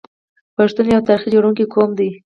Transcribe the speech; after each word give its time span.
پښتون 0.55 0.85
یو 0.93 1.05
تاریخ 1.07 1.25
جوړونکی 1.33 1.65
قوم 1.73 1.91
دی. 1.99 2.09